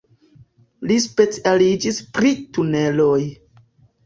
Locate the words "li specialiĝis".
0.91-2.01